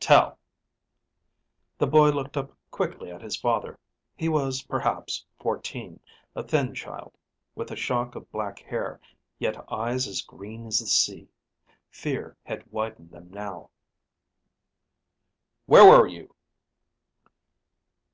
"Tel." 0.00 0.38
The 1.76 1.86
boy 1.86 2.08
looked 2.12 2.38
up 2.38 2.56
quickly 2.70 3.10
at 3.12 3.20
his 3.20 3.36
father. 3.36 3.78
He 4.16 4.26
was 4.26 4.62
perhaps 4.62 5.26
fourteen, 5.38 6.00
a 6.34 6.42
thin 6.42 6.72
child, 6.74 7.12
with 7.54 7.70
a 7.70 7.76
shock 7.76 8.14
of 8.14 8.32
black 8.32 8.60
hair, 8.60 9.02
yet 9.38 9.62
eyes 9.70 10.06
as 10.08 10.22
green 10.22 10.66
as 10.66 10.78
the 10.78 10.86
sea. 10.86 11.28
Fear 11.90 12.38
had 12.42 12.66
widened 12.72 13.10
them 13.10 13.30
now. 13.30 13.68
"Where 15.66 15.84
were 15.84 16.06
you?" 16.06 16.34